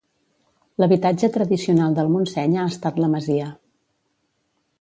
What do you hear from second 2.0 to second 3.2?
Montseny ha estat la